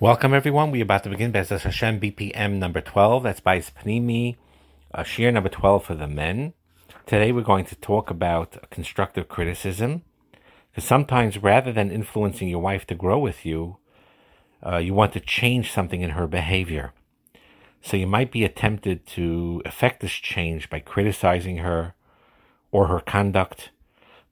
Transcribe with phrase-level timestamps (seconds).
[0.00, 0.70] Welcome, everyone.
[0.70, 3.24] We're about to begin Be'ezras Hashem BPM number 12.
[3.24, 4.36] That's by Panimi,
[4.94, 6.52] uh, Shiur number 12 for the men.
[7.04, 10.02] Today, we're going to talk about constructive criticism.
[10.70, 13.78] Because sometimes, rather than influencing your wife to grow with you,
[14.64, 16.92] uh, you want to change something in her behavior.
[17.82, 21.94] So you might be tempted to effect this change by criticizing her
[22.70, 23.70] or her conduct.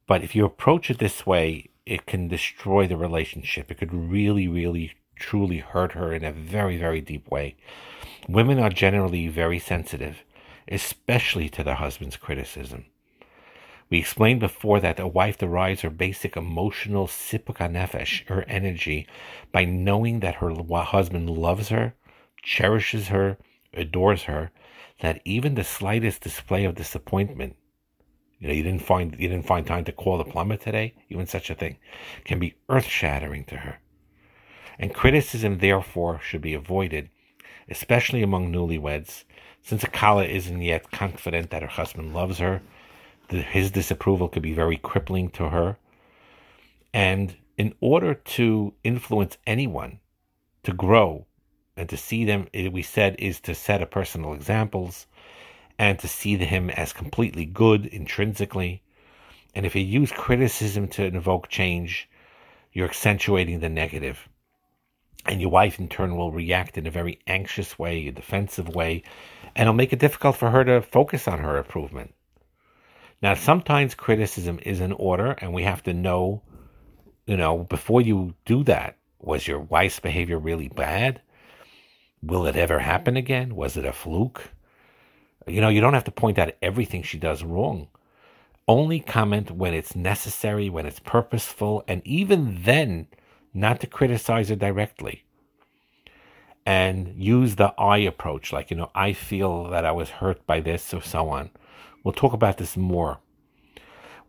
[0.07, 3.69] But if you approach it this way, it can destroy the relationship.
[3.69, 7.55] It could really, really truly hurt her in a very, very deep way.
[8.27, 10.23] Women are generally very sensitive,
[10.67, 12.85] especially to their husband's criticism.
[13.89, 19.07] We explained before that a wife derives her basic emotional sipuk nefesh, her energy,
[19.51, 21.95] by knowing that her husband loves her,
[22.43, 23.37] cherishes her,
[23.73, 24.51] adores her,
[24.99, 27.55] that even the slightest display of disappointment,
[28.39, 31.25] you know, you didn't find you didn't find time to call the plumber today, even
[31.25, 31.77] such a thing,
[32.25, 33.79] can be earth shattering to her
[34.79, 37.09] and criticism therefore should be avoided,
[37.69, 39.23] especially among newlyweds,
[39.61, 42.61] since a kala isn't yet confident that her husband loves her.
[43.29, 45.77] his disapproval could be very crippling to her.
[46.93, 49.99] And in order to influence anyone
[50.63, 51.25] to grow
[51.75, 55.07] and to see them, we said, is to set a personal examples
[55.77, 58.81] and to see him as completely good intrinsically.
[59.53, 62.09] And if you use criticism to invoke change,
[62.71, 64.29] you're accentuating the negative
[65.27, 69.03] and your wife in turn will react in a very anxious way, a defensive way,
[69.55, 72.13] and it'll make it difficult for her to focus on her improvement.
[73.21, 76.43] Now, sometimes criticism is in order, and we have to know,
[77.25, 81.21] you know, before you do that, was your wife's behavior really bad?
[82.21, 83.55] Will it ever happen again?
[83.55, 84.51] Was it a fluke?
[85.47, 87.87] You know, you don't have to point out everything she does wrong.
[88.67, 93.07] Only comment when it's necessary, when it's purposeful, and even then,
[93.53, 95.23] not to criticize her directly
[96.65, 100.59] and use the I approach, like, you know, I feel that I was hurt by
[100.59, 101.49] this or so on.
[102.03, 103.19] We'll talk about this more.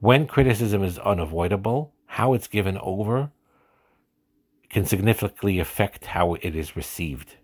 [0.01, 3.33] When criticism is unavoidable, how it's given over
[4.71, 7.37] can significantly affect how it is received.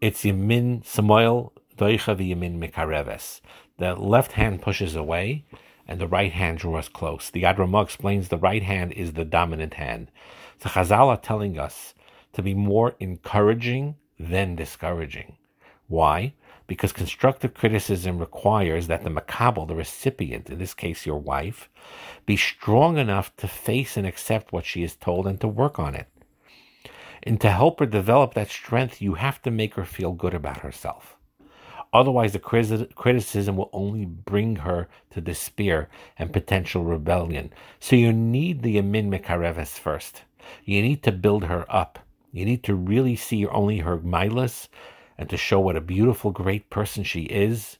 [0.00, 3.40] It's Yamin Samuel Doicha Yamin Mikareves.
[3.78, 5.44] The left hand pushes away
[5.86, 7.30] and the right hand draws close.
[7.30, 10.10] The Adrama explains the right hand is the dominant hand.
[10.62, 11.94] So Chazal are telling us
[12.34, 15.36] to be more encouraging than discouraging.
[15.88, 16.34] Why?
[16.66, 21.68] Because constructive criticism requires that the makabel, the recipient, in this case your wife,
[22.26, 25.94] be strong enough to face and accept what she is told and to work on
[25.94, 26.06] it.
[27.22, 30.58] And to help her develop that strength, you have to make her feel good about
[30.58, 31.16] herself.
[31.92, 37.52] Otherwise, the criticism will only bring her to despair and potential rebellion.
[37.80, 40.22] So you need the Amin Mekareves first.
[40.64, 41.98] You need to build her up.
[42.32, 44.68] You need to really see only her milas
[45.18, 47.78] and to show what a beautiful, great person she is.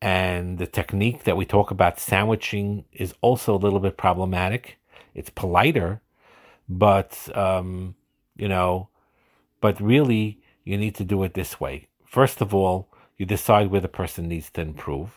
[0.00, 4.78] And the technique that we talk about sandwiching is also a little bit problematic.
[5.14, 6.00] It's politer,
[6.68, 7.94] but, um,
[8.36, 8.88] you know,
[9.60, 11.88] but really you need to do it this way.
[12.04, 15.10] First of all, you decide where the person needs to improve.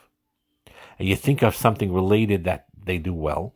[0.97, 3.53] And you think of something related that they do well.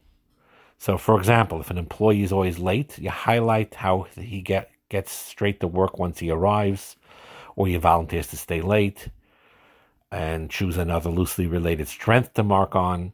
[0.80, 5.12] So, for example, if an employee is always late, you highlight how he get, gets
[5.12, 6.96] straight to work once he arrives,
[7.58, 9.10] or he volunteers to stay late,
[10.10, 13.12] and choose another loosely related strength to mark on.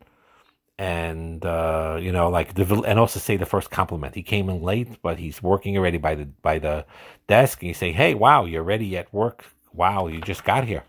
[0.78, 4.14] And uh, you know, like the, and also say the first compliment.
[4.14, 6.86] He came in late, but he's working already by the by the
[7.28, 7.62] desk.
[7.62, 9.46] And you say, "Hey, wow, you're ready at work.
[9.74, 10.84] Wow, you just got here."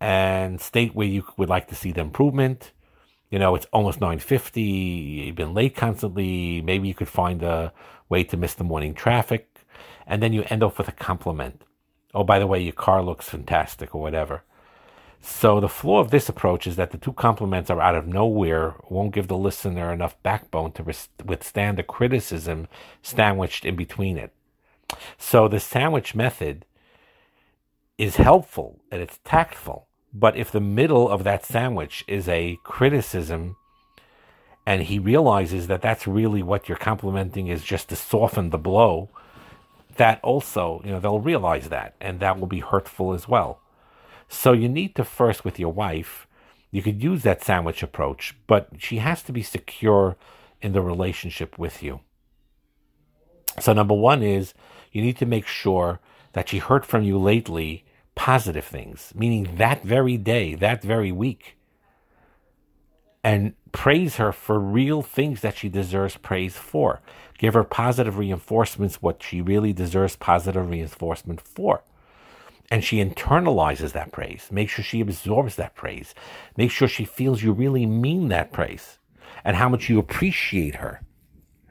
[0.00, 2.72] And state where you would like to see the improvement
[3.34, 7.72] you know, it's almost 9.50, you've been late constantly, maybe you could find a
[8.08, 9.66] way to miss the morning traffic,
[10.06, 11.62] and then you end off with a compliment.
[12.14, 14.44] Oh, by the way, your car looks fantastic, or whatever.
[15.20, 18.76] So the flaw of this approach is that the two compliments are out of nowhere,
[18.88, 20.84] won't give the listener enough backbone to
[21.24, 22.68] withstand the criticism
[23.02, 24.32] sandwiched in between it.
[25.18, 26.66] So the sandwich method
[27.98, 33.56] is helpful and it's tactful, but if the middle of that sandwich is a criticism
[34.64, 39.10] and he realizes that that's really what you're complimenting is just to soften the blow,
[39.96, 43.60] that also, you know, they'll realize that and that will be hurtful as well.
[44.28, 46.26] So you need to first, with your wife,
[46.70, 50.16] you could use that sandwich approach, but she has to be secure
[50.62, 52.00] in the relationship with you.
[53.60, 54.54] So, number one is
[54.90, 56.00] you need to make sure
[56.32, 57.84] that she heard from you lately
[58.14, 61.56] positive things, meaning that very day, that very week.
[63.22, 67.00] And praise her for real things that she deserves praise for.
[67.38, 71.82] Give her positive reinforcements, what she really deserves positive reinforcement for.
[72.70, 74.48] And she internalizes that praise.
[74.50, 76.14] Make sure she absorbs that praise.
[76.56, 78.98] Make sure she feels you really mean that praise
[79.44, 81.02] and how much you appreciate her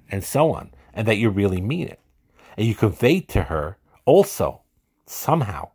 [0.10, 2.00] and so on, and that you really mean it.
[2.56, 4.62] And you convey to her also,
[5.06, 5.72] somehow,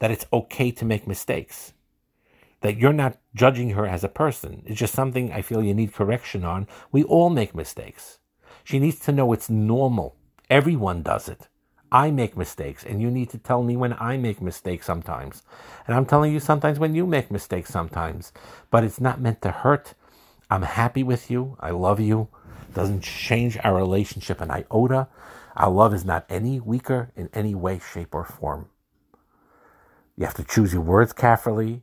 [0.00, 1.72] that it's okay to make mistakes
[2.60, 4.62] that you're not judging her as a person.
[4.66, 6.66] It's just something I feel you need correction on.
[6.92, 8.18] We all make mistakes.
[8.64, 10.16] She needs to know it's normal.
[10.48, 11.48] Everyone does it.
[11.92, 15.42] I make mistakes, and you need to tell me when I make mistakes sometimes.
[15.86, 18.32] And I'm telling you sometimes when you make mistakes sometimes.
[18.70, 19.94] But it's not meant to hurt.
[20.50, 21.56] I'm happy with you.
[21.58, 22.28] I love you.
[22.68, 25.08] It doesn't change our relationship an iota.
[25.56, 28.68] Our love is not any weaker in any way, shape, or form.
[30.16, 31.82] You have to choose your words carefully.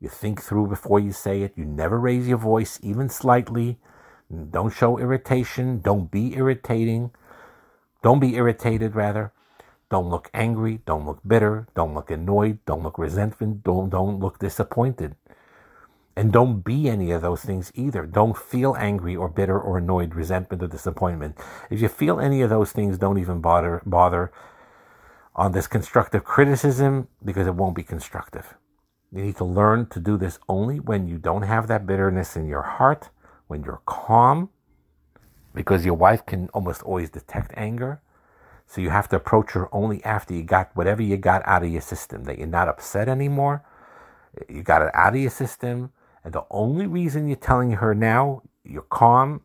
[0.00, 1.52] You think through before you say it.
[1.56, 3.78] You never raise your voice, even slightly.
[4.50, 5.80] Don't show irritation.
[5.80, 7.10] Don't be irritating.
[8.02, 9.32] Don't be irritated, rather.
[9.90, 10.80] Don't look angry.
[10.86, 11.68] Don't look bitter.
[11.74, 12.58] Don't look annoyed.
[12.64, 13.60] Don't look resentful.
[13.62, 15.16] Don't, don't look disappointed.
[16.16, 18.04] And don't be any of those things either.
[18.04, 21.38] Don't feel angry or bitter or annoyed, resentment or disappointment.
[21.70, 24.30] If you feel any of those things, don't even bother bother
[25.34, 28.54] on this constructive criticism because it won't be constructive.
[29.10, 32.46] You need to learn to do this only when you don't have that bitterness in
[32.46, 33.10] your heart,
[33.46, 34.50] when you're calm,
[35.54, 38.00] because your wife can almost always detect anger.
[38.66, 41.70] So you have to approach her only after you got whatever you got out of
[41.70, 43.64] your system, that you're not upset anymore.
[44.48, 45.92] You got it out of your system.
[46.24, 49.42] And the only reason you're telling her now, you're calm,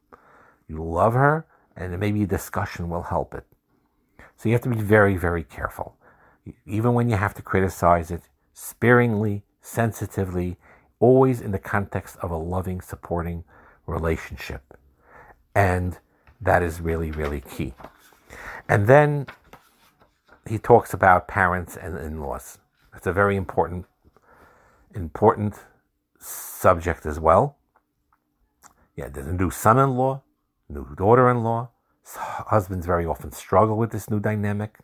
[0.67, 1.45] you love her,
[1.75, 3.45] and maybe a discussion will help it.
[4.37, 5.97] So you have to be very, very careful.
[6.65, 8.21] Even when you have to criticize it,
[8.53, 10.57] sparingly, sensitively,
[10.99, 13.43] always in the context of a loving, supporting
[13.87, 14.77] relationship.
[15.55, 15.97] And
[16.39, 17.73] that is really, really key.
[18.69, 19.25] And then
[20.47, 22.59] he talks about parents and in laws.
[22.95, 23.85] It's a very important,
[24.93, 25.55] important
[26.19, 27.57] subject as well.
[28.95, 30.21] Yeah, there's a new son in law,
[30.69, 31.69] new daughter in law.
[32.15, 34.77] Husbands very often struggle with this new dynamic.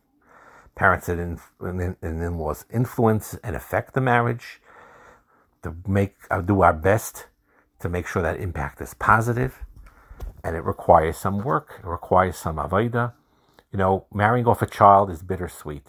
[0.75, 4.59] Parents and in laws influence and affect the marriage
[5.61, 7.27] to make uh, do our best
[7.79, 9.65] to make sure that impact is positive,
[10.43, 11.79] and it requires some work.
[11.83, 13.13] It requires some avoda.
[13.71, 15.87] You know, marrying off a child is bittersweet.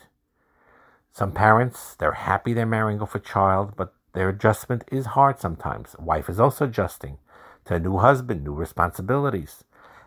[1.12, 5.96] Some parents they're happy they're marrying off a child, but their adjustment is hard sometimes.
[5.98, 7.18] wife is also adjusting
[7.64, 9.64] to a new husband, new responsibilities,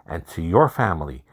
[0.07, 1.23] and to your family.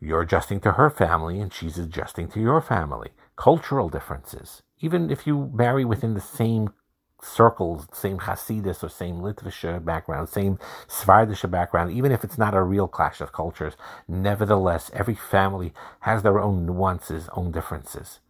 [0.00, 3.10] You're adjusting to her family, and she's adjusting to your family.
[3.36, 4.62] Cultural differences.
[4.80, 6.70] Even if you marry within the same
[7.22, 12.62] circles, same Hasidus or same Litvisha background, same Svardisha background, even if it's not a
[12.62, 13.74] real clash of cultures,
[14.06, 18.20] nevertheless, every family has their own nuances, own differences.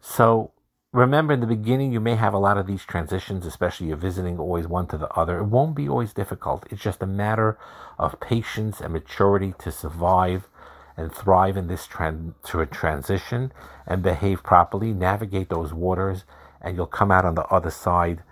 [0.00, 0.52] So
[0.96, 4.38] remember in the beginning, you may have a lot of these transitions, especially you're visiting
[4.38, 5.38] always one to the other.
[5.38, 6.66] It won't be always difficult.
[6.70, 7.58] It's just a matter
[7.98, 10.48] of patience and maturity to survive
[10.96, 12.34] and thrive in this tran-
[12.70, 13.52] transition
[13.86, 16.24] and behave properly, navigate those waters
[16.62, 18.22] and you'll come out on the other side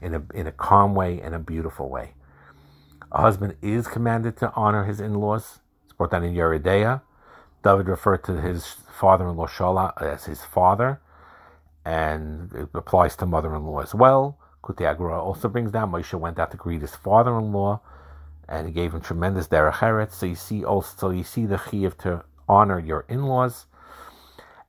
[0.00, 2.14] in a, in a calm way and a beautiful way.
[3.12, 5.60] A husband is commanded to honor his in laws.
[5.84, 7.02] It's brought down in Yoreh De'ah.
[7.62, 8.66] David referred to his
[8.98, 11.00] father in law Shaul as his father,
[11.84, 14.38] and it applies to mother in law as well.
[14.62, 17.80] Aguharah also brings down Moshe went out to greet his father in law,
[18.48, 20.12] and he gave him tremendous derech eretz.
[20.12, 23.66] So you see also you see the chiyuv to honor your in laws,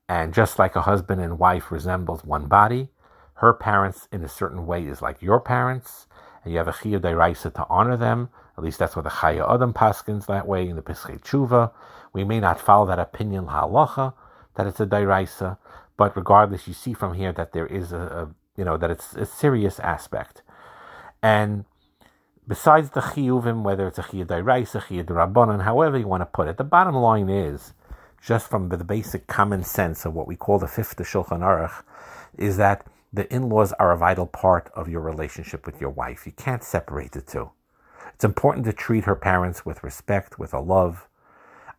[0.09, 2.89] and just like a husband and wife resembles one body,
[3.35, 6.07] her parents in a certain way is like your parents,
[6.43, 8.29] and you have a chiyuv deraisa to honor them.
[8.57, 11.71] At least that's what the Chayei Adam paskins that way in the Pischei Tshuva.
[12.13, 14.13] We may not follow that opinion halacha
[14.55, 15.57] that it's a deraisa,
[15.97, 19.13] but regardless, you see from here that there is a, a you know that it's
[19.15, 20.41] a serious aspect,
[21.21, 21.65] and
[22.47, 26.47] besides the chiyuvim, whether it's a chiyuv a chiyuv rabbanon, however you want to put
[26.47, 27.73] it, the bottom line is
[28.21, 31.83] just from the basic common sense of what we call the fifth of Shulchan Aruch,
[32.37, 36.25] is that the in laws are a vital part of your relationship with your wife.
[36.25, 37.51] You can't separate the two.
[38.13, 41.07] It's important to treat her parents with respect, with a love.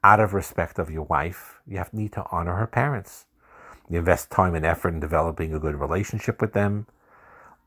[0.02, 3.25] Out of respect of your wife, you have need to honor her parents.
[3.88, 6.86] You invest time and effort in developing a good relationship with them.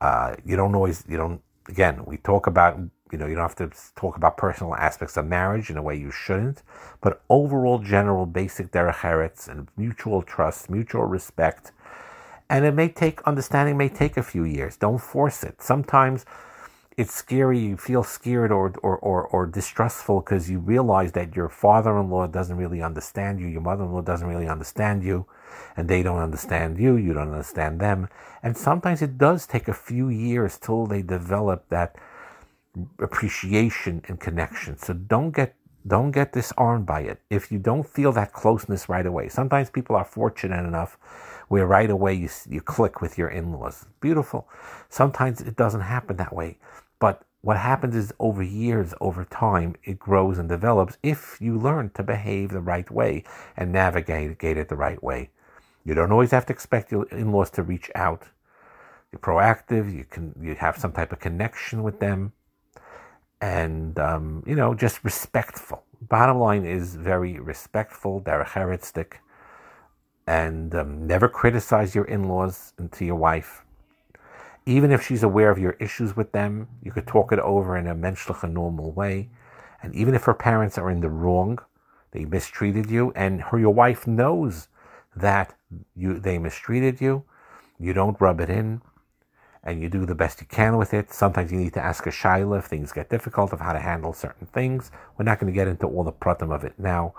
[0.01, 2.77] Uh, you don't always, you don't, again, we talk about,
[3.11, 5.95] you know, you don't have to talk about personal aspects of marriage in a way
[5.95, 6.63] you shouldn't,
[7.01, 11.71] but overall, general, basic derech and mutual trust, mutual respect,
[12.49, 16.25] and it may take understanding may take a few years don't force it sometimes
[16.99, 17.59] it's scary.
[17.59, 22.57] You feel scared or or or, or distrustful because you realize that your father-in-law doesn't
[22.57, 25.25] really understand you, your mother-in-law doesn't really understand you,
[25.75, 26.96] and they don't understand you.
[26.96, 28.10] You don't understand them,
[28.44, 31.96] and sometimes it does take a few years till they develop that
[33.00, 34.77] appreciation and connection.
[34.77, 35.56] So don't get
[35.88, 37.22] don't get disarmed by it.
[37.29, 40.98] If you don't feel that closeness right away, sometimes people are fortunate enough
[41.48, 43.86] where right away you, you click with your in-laws.
[44.01, 44.48] Beautiful.
[44.89, 46.58] Sometimes it doesn't happen that way.
[47.00, 51.89] But what happens is over years, over time, it grows and develops if you learn
[51.91, 53.24] to behave the right way
[53.56, 55.29] and navigate it the right way.
[55.86, 58.24] You don't always have to expect your in-laws to reach out.
[59.12, 59.93] You're proactive.
[59.93, 62.33] You can you have some type of connection with them,
[63.41, 65.83] and um, you know just respectful.
[66.01, 69.13] Bottom line is very respectful, derecheretzdik,
[70.27, 73.63] and um, never criticize your in-laws and to your wife
[74.69, 77.88] even if she's aware of your issues with them, you could talk it over in
[77.88, 79.29] a menschlich, normal way.
[79.81, 81.57] And even if her parents are in the wrong,
[82.12, 84.67] they mistreated you, and her your wife knows
[85.19, 85.55] that
[85.95, 87.23] you they mistreated you,
[87.79, 88.81] you don't rub it in,
[89.63, 91.13] and you do the best you can with it.
[91.13, 94.13] Sometimes you need to ask a shaila if things get difficult of how to handle
[94.13, 94.91] certain things.
[95.17, 97.13] We're not going to get into all the pratim of it now,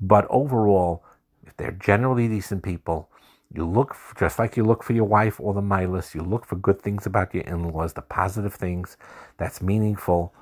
[0.00, 1.04] but overall,
[1.46, 3.10] if they're generally decent people,
[3.54, 6.56] you look, just like you look for your wife or the milas, you look for
[6.56, 8.98] good things about your in laws, the positive things
[9.38, 10.34] that's meaningful.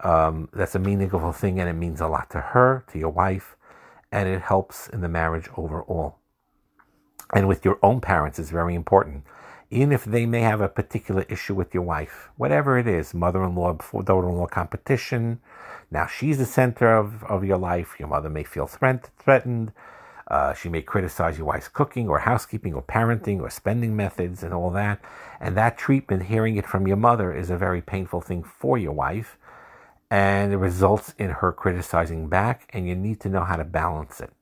[0.00, 3.56] Um, that's a meaningful thing and it means a lot to her, to your wife,
[4.12, 6.19] and it helps in the marriage overall.
[7.32, 9.24] And with your own parents is very important.
[9.70, 13.44] Even if they may have a particular issue with your wife, whatever it is, mother
[13.44, 15.40] in law, daughter in law competition,
[15.90, 17.94] now she's the center of, of your life.
[17.98, 19.72] Your mother may feel threatened
[20.30, 24.54] uh, she may criticize your wife's cooking or housekeeping or parenting or spending methods and
[24.54, 25.00] all that.
[25.40, 28.92] And that treatment, hearing it from your mother, is a very painful thing for your
[28.92, 29.36] wife.
[30.08, 34.20] And it results in her criticizing back, and you need to know how to balance
[34.20, 34.32] it.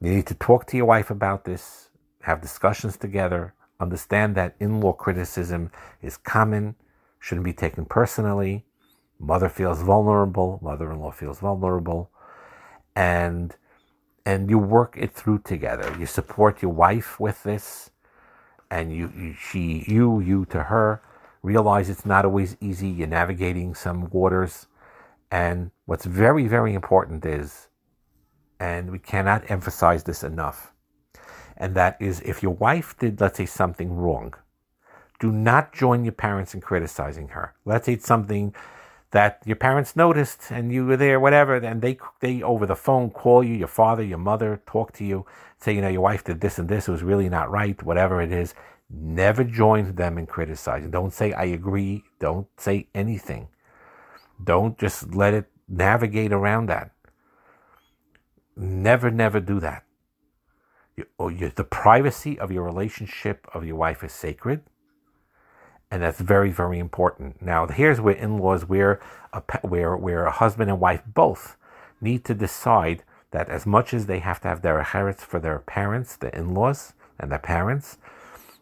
[0.00, 1.90] You need to talk to your wife about this,
[2.22, 5.70] have discussions together, understand that in law criticism
[6.02, 6.74] is common,
[7.18, 8.64] shouldn't be taken personally.
[9.18, 12.10] Mother feels vulnerable, mother in law feels vulnerable.
[12.94, 13.56] And
[14.26, 15.94] and you work it through together.
[15.98, 17.90] You support your wife with this,
[18.70, 21.02] and you, you she you you to her
[21.42, 22.88] realize it's not always easy.
[22.88, 24.66] You're navigating some waters,
[25.30, 27.68] and what's very very important is,
[28.64, 30.72] and we cannot emphasize this enough,
[31.56, 34.32] and that is if your wife did let's say something wrong,
[35.20, 37.54] do not join your parents in criticizing her.
[37.66, 38.54] Let's say it's something
[39.10, 43.10] that your parents noticed and you were there, whatever, and they they over the phone
[43.10, 45.26] call you, your father, your mother, talk to you,
[45.58, 48.22] say, you know, your wife did this and this, it was really not right, whatever
[48.22, 48.54] it is.
[48.90, 50.90] Never join them in criticizing.
[50.90, 52.04] Don't say I agree.
[52.18, 53.48] Don't say anything.
[54.42, 56.93] Don't just let it navigate around that.
[58.56, 59.84] Never, never do that.
[60.96, 64.62] You, you, the privacy of your relationship of your wife is sacred
[65.94, 67.40] and that's very very important.
[67.40, 69.00] Now here's where in-laws where
[69.32, 71.56] a, where where a husband and wife both
[72.00, 75.60] need to decide that as much as they have to have their inheritance for their
[75.60, 77.98] parents, the in-laws and their parents,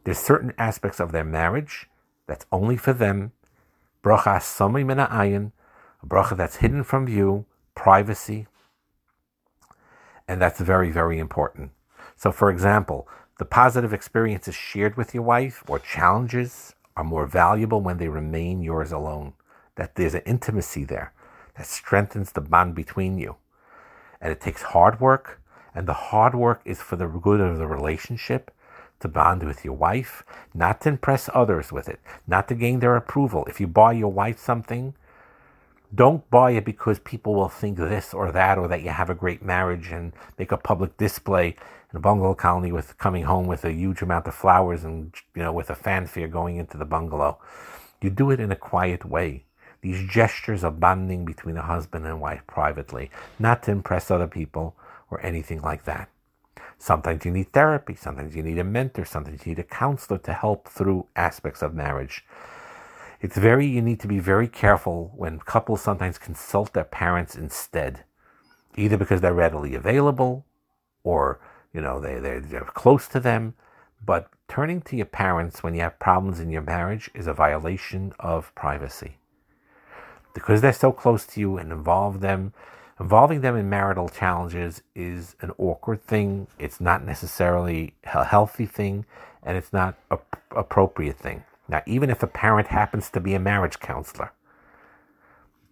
[0.05, 1.89] there's certain aspects of their marriage
[2.27, 3.33] that's only for them.
[4.05, 5.53] Bracha sami mina ayin,
[6.03, 8.47] a bracha that's hidden from view, privacy,
[10.29, 11.71] and that's very very important.
[12.17, 17.81] So, for example, the positive experiences shared with your wife or challenges are more valuable
[17.81, 19.33] when they remain yours alone.
[19.77, 21.13] That there's an intimacy there
[21.57, 23.37] that strengthens the bond between you.
[24.21, 25.41] And it takes hard work,
[25.75, 28.51] and the hard work is for the good of the relationship,
[29.01, 30.23] to bond with your wife,
[30.55, 33.45] not to impress others with it, not to gain their approval.
[33.47, 34.95] If you buy your wife something,
[35.95, 39.15] don't buy it because people will think this or that, or that you have a
[39.15, 41.49] great marriage and make a public display
[41.91, 45.43] in a bungalow colony with coming home with a huge amount of flowers and you
[45.43, 47.39] know with a fanfare going into the bungalow.
[48.01, 49.45] You do it in a quiet way.
[49.83, 54.77] These gestures of bonding between a husband and wife privately, not to impress other people
[55.11, 56.09] or anything like that.
[56.79, 60.33] Sometimes you need therapy, sometimes you need a mentor, sometimes you need a counselor to
[60.33, 62.25] help through aspects of marriage.
[63.23, 68.05] It's very, you need to be very careful when couples sometimes consult their parents instead,
[68.77, 70.45] either because they're readily available
[71.05, 71.41] or
[71.73, 73.55] you know, they, they're, they're close to them.
[74.05, 78.13] But turning to your parents when you have problems in your marriage is a violation
[78.21, 79.17] of privacy.
[80.35, 82.53] Because they're so close to you and involve them,
[82.99, 86.47] involving them in marital challenges is an awkward thing.
[86.59, 89.05] It's not necessarily a healthy thing,
[89.43, 90.19] and it's not a
[90.51, 91.45] appropriate thing.
[91.69, 94.33] Now, even if a parent happens to be a marriage counselor,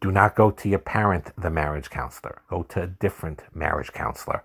[0.00, 2.40] do not go to your parent, the marriage counselor.
[2.48, 4.42] Go to a different marriage counselor.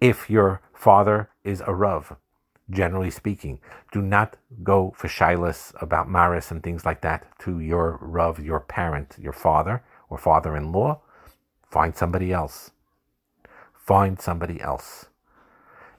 [0.00, 2.16] If your father is a Rav,
[2.70, 3.60] generally speaking,
[3.92, 8.60] do not go for shilas about maris and things like that to your Rav, your
[8.60, 11.02] parent, your father or father in law.
[11.70, 12.70] Find somebody else.
[13.74, 15.06] Find somebody else.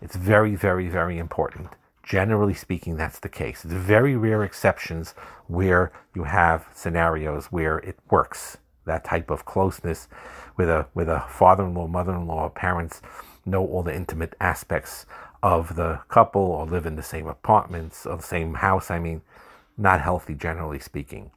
[0.02, 1.70] It's very, very, very important.
[2.08, 3.66] Generally speaking, that's the case.
[3.66, 5.14] It's very rare exceptions
[5.48, 8.60] where you have scenarios where it works.
[8.86, 10.08] That type of closeness
[10.56, 13.02] with a with a father-in-law, mother-in-law, parents
[13.46, 15.06] know all the intimate aspects
[15.44, 18.90] of the couple or live in the same apartments or the same house.
[18.90, 19.22] I mean,
[19.78, 21.32] not healthy generally speaking.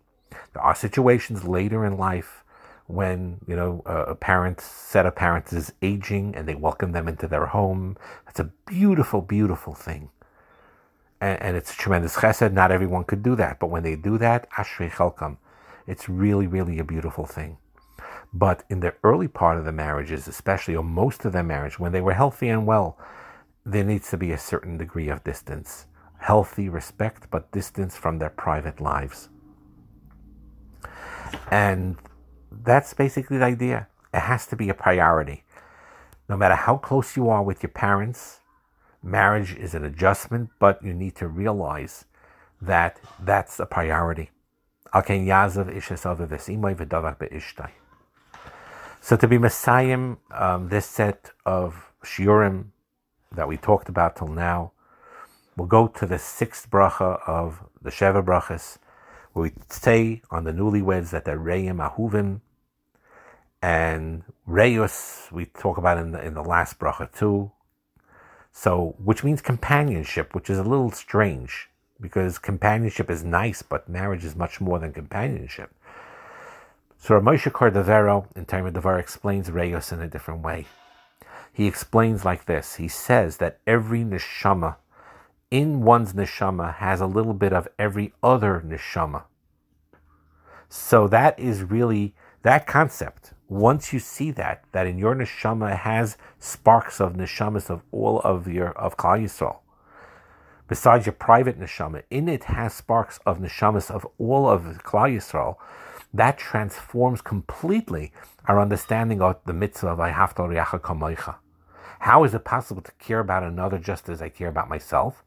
[0.52, 2.44] There are situations later in life
[2.86, 7.26] when you know a parent set of parents is aging and they welcome them into
[7.26, 7.96] their home.
[8.24, 10.10] That's a beautiful, beautiful thing
[11.20, 12.52] and, and it's tremendous chesed.
[12.52, 15.36] Not everyone could do that, but when they do that, ashrei chelkam,
[15.86, 17.58] it's really, really a beautiful thing.
[18.32, 21.92] But in the early part of the marriages, especially, or most of the marriage, when
[21.92, 22.96] they were healthy and well,
[23.64, 25.86] there needs to be a certain degree of distance.
[26.18, 29.28] Healthy respect, but distance from their private lives.
[31.50, 31.96] And
[32.50, 33.88] that's basically the idea.
[34.12, 35.44] It has to be a priority.
[36.28, 38.39] No matter how close you are with your parents,
[39.02, 42.04] Marriage is an adjustment, but you need to realize
[42.60, 44.30] that that's a priority.
[49.00, 52.66] So to be Messiah, um, this set of shiurim
[53.32, 54.72] that we talked about till now,
[55.56, 58.76] we'll go to the sixth bracha of the Sheva brachas,
[59.32, 62.40] where we say on the newlyweds that they're Reim Ahuvim,
[63.62, 67.52] and Reus, we talk about in the, in the last bracha too,
[68.52, 71.68] so, which means companionship, which is a little strange
[72.00, 75.70] because companionship is nice, but marriage is much more than companionship.
[76.98, 80.66] So Moshe Cordovero in Tomer Devorah explains Reyos in a different way.
[81.52, 82.76] He explains like this.
[82.76, 84.76] He says that every neshama
[85.50, 89.24] in one's neshama has a little bit of every other neshama.
[90.68, 96.16] So that is really that concept once you see that, that in your neshama has
[96.38, 99.58] sparks of neshamas of all of your of Klal Yisrael,
[100.68, 105.56] besides your private neshama, in it has sparks of neshamas of all of Klal Yisrael,
[106.14, 108.12] that transforms completely
[108.46, 111.34] our understanding of the mitzvah of Ayhavta Riacha Kamoicha.
[111.98, 115.24] How is it possible to care about another just as I care about myself?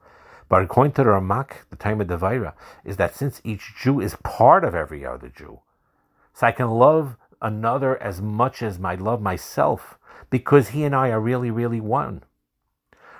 [0.47, 2.53] But according to the Ramak, the Tomer Devorah,
[2.85, 5.59] is that since each Jew is part of every other Jew,
[6.33, 11.09] so I can love another as much as I love myself because he and I
[11.09, 12.23] are really, really one.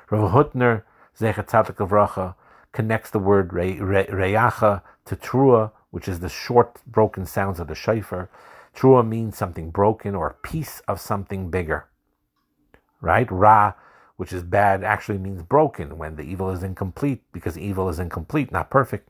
[0.10, 0.84] Rav Hutner,
[1.20, 2.36] Zechat Avracha,
[2.72, 8.30] connects the word reyacha to trua, which is the short, broken sounds of the shofar.
[8.76, 11.88] Trua means something broken or a piece of something bigger.
[13.02, 13.30] Right?
[13.32, 13.74] Ra,
[14.16, 18.52] which is bad, actually means broken when the evil is incomplete because evil is incomplete,
[18.52, 19.10] not perfect.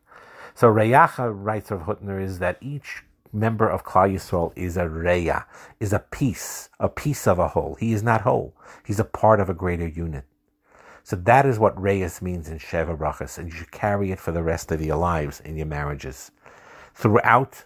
[0.56, 5.46] So reyacha, writes Rav Hutner, is that each member of Klal Yisrael is a reya,
[5.80, 7.76] is a piece, a piece of a whole.
[7.76, 8.56] He is not whole.
[8.86, 10.26] He's a part of a greater unit.
[11.04, 14.32] So that is what reyes means in Sheva Brachas, and you should carry it for
[14.32, 16.32] the rest of your lives in your marriages.
[16.94, 17.66] Throughout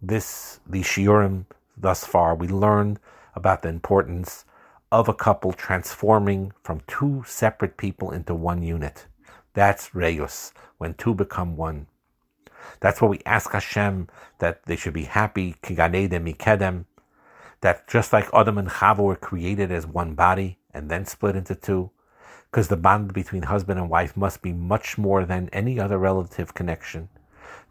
[0.00, 1.44] this, the shiurim
[1.76, 2.98] thus far, we learned
[3.34, 4.44] about the importance
[4.90, 9.06] of a couple transforming from two separate people into one unit.
[9.54, 11.88] That's reyus, when two become one.
[12.80, 16.84] That's what we ask Hashem that they should be happy, mikedem,
[17.60, 21.54] that just like Adam and Chava were created as one body and then split into
[21.54, 21.90] two,
[22.50, 26.54] because the bond between husband and wife must be much more than any other relative
[26.54, 27.08] connection.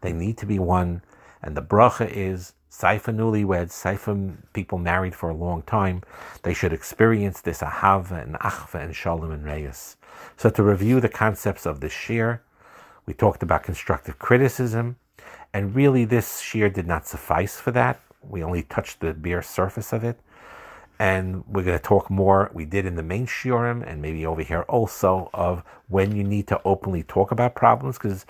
[0.00, 1.02] They need to be one,
[1.42, 6.02] and the bracha is Saifa newlyweds, Saifa people married for a long time,
[6.42, 9.96] they should experience this ahava and achva and shalom and reyes.
[10.38, 12.40] So to review the concepts of the shir,
[13.06, 14.96] we talked about constructive criticism,
[15.52, 18.00] and really this shiur did not suffice for that.
[18.22, 20.18] We only touched the bare surface of it.
[20.98, 24.42] And we're going to talk more, we did in the main shiurim, and maybe over
[24.42, 28.24] here also, of when you need to openly talk about problems, because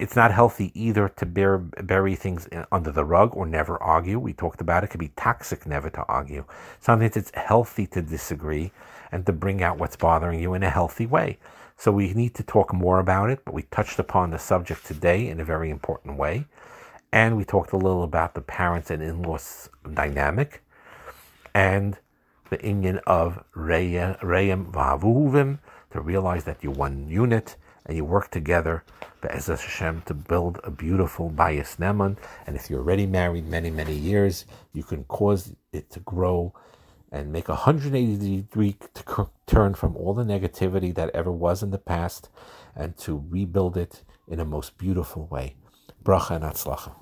[0.00, 4.18] it's not healthy either to bear, bury things under the rug or never argue.
[4.18, 4.86] We talked about it.
[4.86, 6.44] it could be toxic never to argue.
[6.80, 8.72] Sometimes it's healthy to disagree
[9.12, 11.38] and to bring out what's bothering you in a healthy way.
[11.82, 15.26] So we need to talk more about it, but we touched upon the subject today
[15.26, 16.44] in a very important way.
[17.10, 20.62] And we talked a little about the parents and in laws dynamic
[21.52, 21.98] and
[22.50, 25.58] the union of Reyem Vavuvim
[25.90, 28.84] to realize that you're one unit and you work together,
[29.20, 32.16] Be'ezras Hashem, to build a beautiful Bayis Ne'eman.
[32.46, 36.54] And if you're already married many, many years, you can cause it to grow
[37.12, 38.76] and make a 180 degree
[39.46, 42.30] turn from all the negativity that ever was in the past
[42.74, 45.54] and to rebuild it in a most beautiful way.
[46.02, 47.01] Bracha and Atzlacha.